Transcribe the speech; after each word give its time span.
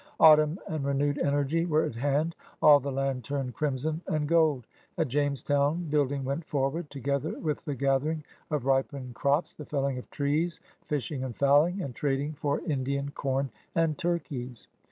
Autumn 0.19 0.57
and 0.67 0.83
renewed 0.83 1.19
energy 1.19 1.63
were 1.63 1.83
at 1.83 1.93
hand. 1.93 2.35
All 2.59 2.79
the 2.79 2.91
land 2.91 3.23
turned 3.23 3.53
crimson 3.53 4.01
and 4.07 4.27
gold. 4.27 4.65
At 4.97 5.09
Jamestown 5.09 5.89
building 5.91 6.23
went 6.25 6.43
forward, 6.45 6.89
together 6.89 7.37
with 7.37 7.63
the 7.65 7.75
gather 7.75 8.09
ing 8.09 8.23
of 8.49 8.65
ripened 8.65 9.13
crops, 9.13 9.53
the 9.53 9.63
felling 9.65 9.99
of 9.99 10.09
trees, 10.09 10.59
fishing 10.87 11.23
and 11.23 11.35
fowling, 11.35 11.83
and 11.83 11.93
trading 11.93 12.33
for 12.33 12.61
Indian 12.61 13.09
com 13.11 13.51
and 13.75 13.95
turkeys. 13.95 14.67